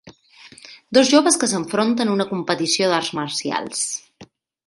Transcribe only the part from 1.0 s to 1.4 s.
joves